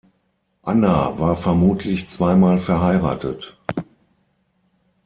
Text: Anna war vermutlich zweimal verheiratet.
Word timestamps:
Anna 0.63 1.19
war 1.19 1.35
vermutlich 1.35 2.07
zweimal 2.07 2.57
verheiratet. 2.57 3.55